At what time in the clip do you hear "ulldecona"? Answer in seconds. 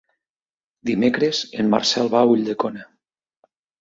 2.37-2.87